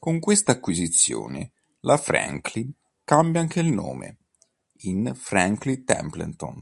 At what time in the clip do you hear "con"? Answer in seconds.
0.00-0.18